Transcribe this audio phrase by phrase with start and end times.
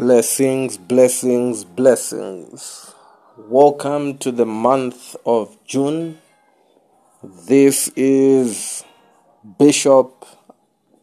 [0.00, 2.94] Blessings, blessings, blessings.
[3.36, 6.16] Welcome to the month of June.
[7.22, 8.82] This is
[9.58, 10.24] Bishop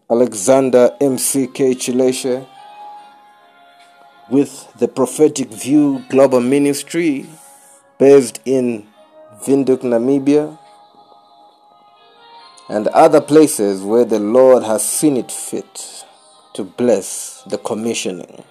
[0.10, 1.76] Alexander M.C.K.
[1.76, 2.48] Chileshe
[4.32, 7.28] with the Prophetic View Global Ministry
[8.00, 8.88] based in
[9.44, 10.58] Windhoek, Namibia,
[12.68, 16.04] and other places where the Lord has seen it fit
[16.56, 18.44] to bless the commissioning.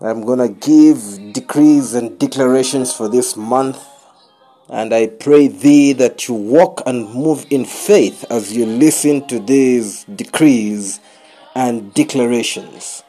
[0.00, 3.84] I'm going to give decrees and declarations for this month.
[4.68, 9.40] And I pray thee that you walk and move in faith as you listen to
[9.40, 11.00] these decrees
[11.54, 13.02] and declarations.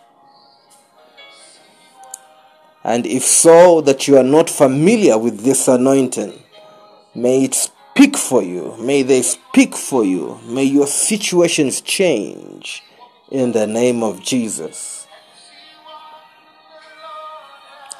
[2.83, 6.41] And if so, that you are not familiar with this anointing,
[7.13, 8.75] may it speak for you.
[8.79, 10.39] May they speak for you.
[10.45, 12.81] May your situations change
[13.29, 14.98] in the name of Jesus.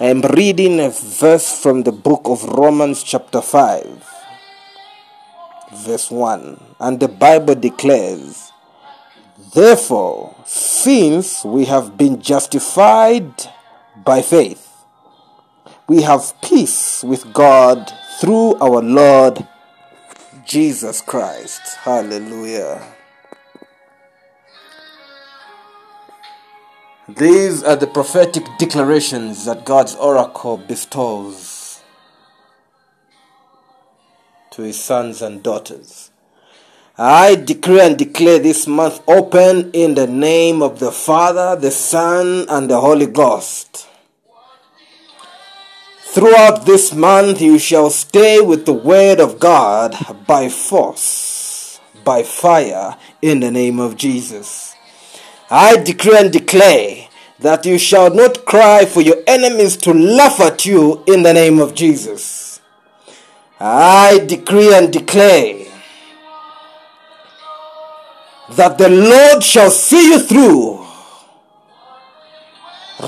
[0.01, 4.07] I am reading a verse from the book of Romans, chapter 5,
[5.73, 6.75] verse 1.
[6.79, 8.53] And the Bible declares,
[9.53, 13.33] Therefore, since we have been justified
[14.05, 14.71] by faith,
[15.89, 19.45] we have peace with God through our Lord
[20.45, 21.75] Jesus Christ.
[21.83, 22.98] Hallelujah.
[27.17, 31.81] These are the prophetic declarations that God's oracle bestows
[34.51, 36.11] to his sons and daughters.
[36.97, 42.45] I decree and declare this month open in the name of the Father, the Son,
[42.47, 43.87] and the Holy Ghost.
[46.01, 49.95] Throughout this month, you shall stay with the Word of God
[50.27, 54.75] by force, by fire, in the name of Jesus.
[55.51, 57.07] I decree and declare
[57.39, 61.59] that you shall not cry for your enemies to laugh at you in the name
[61.59, 62.61] of Jesus.
[63.59, 65.65] I decree and declare
[68.51, 70.85] that the Lord shall see you through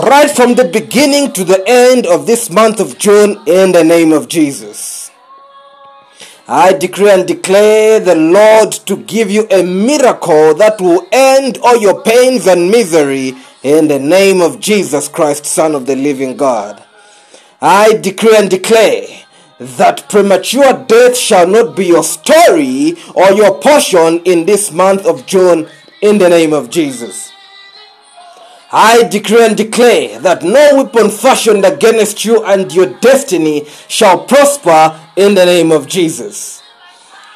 [0.08, 4.12] right from the beginning to the end of this month of June in the name
[4.12, 5.01] of Jesus.
[6.54, 11.78] I decree and declare the Lord to give you a miracle that will end all
[11.78, 16.84] your pains and misery in the name of Jesus Christ, Son of the living God.
[17.62, 19.08] I decree and declare
[19.60, 25.26] that premature death shall not be your story or your portion in this month of
[25.26, 25.70] June
[26.02, 27.31] in the name of Jesus.
[28.74, 34.98] I decree and declare that no weapon fashioned against you and your destiny shall prosper
[35.18, 36.64] in the name of Jesus.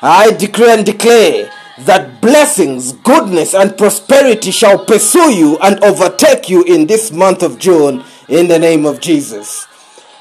[0.01, 6.63] I decree and declare that blessings, goodness, and prosperity shall pursue you and overtake you
[6.63, 9.67] in this month of June in the name of Jesus.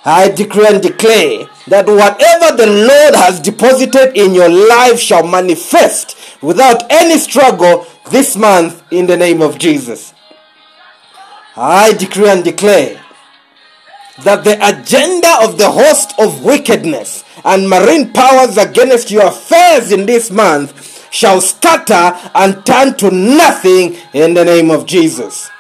[0.05, 6.17] I decree and declare that whatever the Lord has deposited in your life shall manifest
[6.43, 10.13] without any struggle this month in the name of Jesus.
[11.57, 13.01] I decree and declare
[14.23, 20.07] that the agenda of the host of wickedness and marine powers against your affairs in
[20.07, 25.51] this month shall scatter and turn to nothing in the name of Jesus.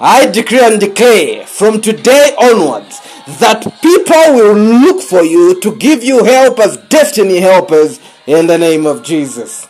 [0.00, 3.00] I decree and declare from today onwards
[3.38, 8.58] that people will look for you to give you help as destiny helpers in the
[8.58, 9.68] name of Jesus.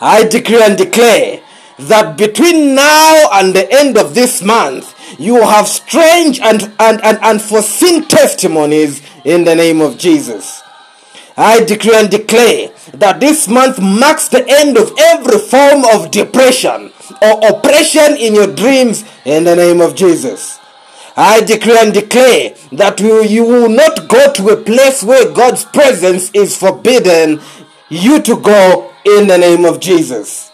[0.00, 1.42] I decree and declare
[1.78, 7.18] that between now and the end of this month, you have strange and, and, and
[7.18, 10.62] unforeseen testimonies in the name of Jesus.
[11.36, 16.92] I decree and declare that this month marks the end of every form of depression
[17.22, 20.58] or oppression in your dreams in the name of Jesus.
[21.16, 26.30] I decree and declare that you will not go to a place where God's presence
[26.32, 27.40] is forbidden
[27.88, 30.50] you to go in the name of Jesus.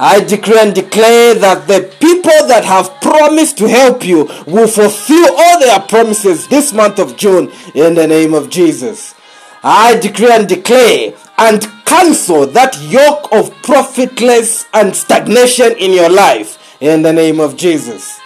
[0.00, 5.28] I decree and declare that the people that have promised to help you will fulfill
[5.36, 9.16] all their promises this month of June in the name of Jesus.
[9.64, 16.76] I decree and declare and cancel that yoke of profitless and stagnation in your life
[16.80, 18.20] in the name of Jesus.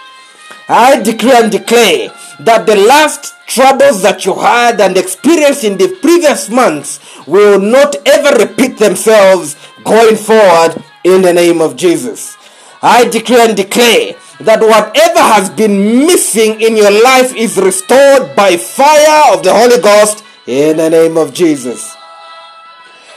[0.69, 2.09] I decree and declare
[2.41, 7.95] that the last troubles that you had and experienced in the previous months will not
[8.05, 12.37] ever repeat themselves going forward in the name of Jesus.
[12.81, 18.57] I declare and declare that whatever has been missing in your life is restored by
[18.57, 21.95] fire of the Holy Ghost in the name of Jesus.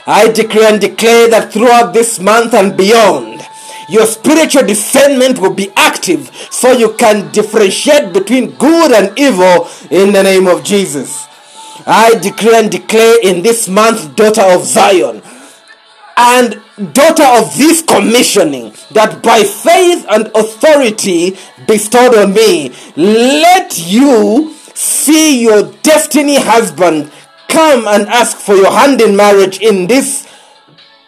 [0.05, 3.37] I declare and declare that throughout this month and beyond,
[3.89, 10.11] Your spiritual discernment will be active so you can differentiate between good and evil in
[10.11, 11.25] the name of Jesus.
[11.85, 15.21] I decree and declare in this month, daughter of Zion,
[16.17, 16.61] and
[16.93, 21.37] daughter of this commissioning, that by faith and authority
[21.67, 27.11] bestowed on me, let you see your destiny husband
[27.47, 30.27] come and ask for your hand in marriage in this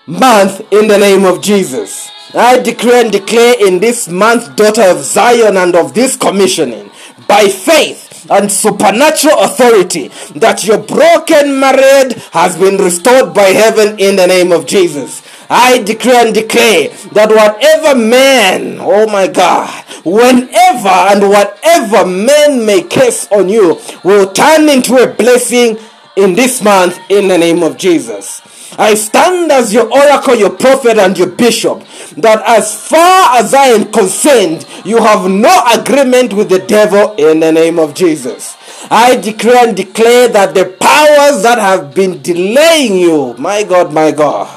[0.05, 2.09] month in the name of Jesus.
[2.33, 6.91] I decree and declare in this month, daughter of Zion and of this commissioning,
[7.27, 14.15] by faith and supernatural authority that your broken marriage has been restored by heaven in
[14.15, 15.21] the name of Jesus.
[15.49, 19.69] I decree and declare that whatever man, oh my God,
[20.05, 25.77] whenever and whatever men may curse on you will turn into a blessing
[26.15, 28.41] in this month in the name of Jesus.
[28.77, 31.83] I stand as your oracle, your prophet, and your bishop,
[32.17, 37.39] that as far as I am concerned, you have no agreement with the devil in
[37.39, 38.55] the name of Jesus.
[38.89, 44.11] I declare and declare that the powers that have been delaying you, my God, my
[44.11, 44.47] God,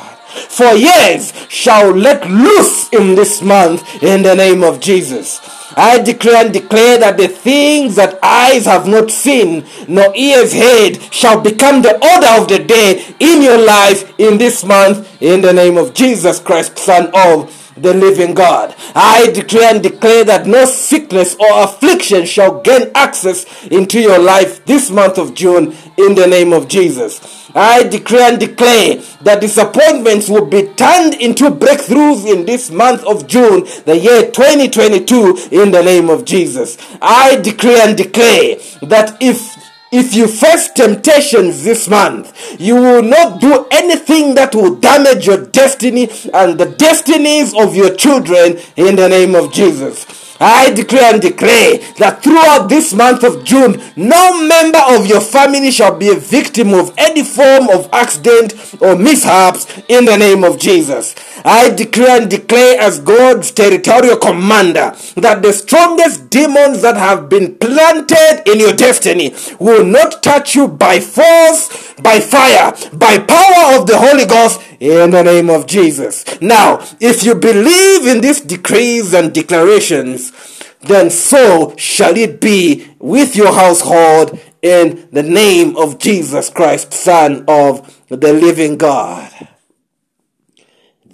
[0.48, 5.40] for years shall let loose in this month in the name of Jesus.
[5.76, 11.02] I declare and declare that the things that eyes have not seen, nor ears heard,
[11.12, 15.52] shall become the order of the day in your life in this month, in the
[15.52, 18.74] name of Jesus Christ, Son of the living God.
[18.94, 24.64] I declare and declare that no sickness or affliction shall gain access into your life
[24.64, 27.42] this month of June in the name of Jesus.
[27.54, 33.26] I declare and declare that disappointments will be turned into breakthroughs in this month of
[33.26, 36.78] June, the year 2022, in the name of Jesus.
[37.00, 39.51] I declare and declare that if
[39.92, 45.44] if you face temptations this month, you will not do anything that will damage your
[45.46, 50.21] destiny and the destinies of your children in the name of Jesus.
[50.42, 55.70] I declare and declare that throughout this month of June, no member of your family
[55.70, 60.58] shall be a victim of any form of accident or mishaps in the name of
[60.58, 61.14] Jesus.
[61.44, 67.54] I declare and declare as God's territorial commander that the strongest demons that have been
[67.58, 73.86] planted in your destiny will not touch you by force, by fire, by power of
[73.86, 76.24] the Holy Ghost in the name of Jesus.
[76.40, 80.32] Now, if you believe in these decrees and declarations,
[80.80, 87.44] then so shall it be with your household in the name of Jesus Christ, Son
[87.46, 89.30] of the living God.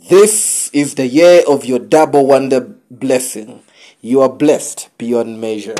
[0.08, 2.60] This is the year of your double wonder
[2.90, 3.62] blessing.
[4.00, 5.74] You are blessed beyond measure.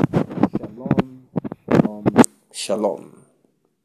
[0.58, 1.28] Shalom,
[1.70, 2.04] shalom,
[2.52, 3.17] shalom.